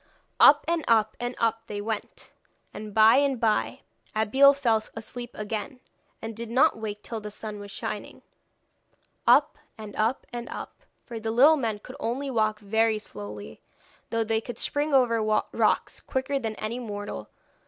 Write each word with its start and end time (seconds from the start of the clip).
Up, 0.39 0.65
and 0.67 0.83
up, 0.87 1.15
and 1.19 1.35
up 1.37 1.67
they 1.67 1.79
went; 1.79 2.31
and 2.73 2.91
by 2.91 3.17
and 3.17 3.39
by 3.39 3.81
Abeille 4.15 4.55
fell 4.55 4.81
asleep 4.95 5.29
again, 5.35 5.79
and 6.23 6.35
did 6.35 6.49
not 6.49 6.75
wake 6.79 7.03
till 7.03 7.21
the 7.21 7.29
sun 7.29 7.59
was 7.59 7.69
shining. 7.69 8.23
Up, 9.27 9.59
and 9.77 9.95
up, 9.95 10.25
and 10.33 10.49
up, 10.49 10.81
for 11.05 11.19
the 11.19 11.29
little 11.29 11.55
men 11.55 11.77
could 11.77 11.97
only 11.99 12.31
walk 12.31 12.57
very 12.61 12.97
slowly, 12.97 13.61
though 14.09 14.23
they 14.23 14.41
could 14.41 14.57
spring 14.57 14.91
over 14.91 15.21
rocks 15.51 15.99
quicker 15.99 16.39
than 16.39 16.55
any 16.55 16.79
mortal. 16.79 17.29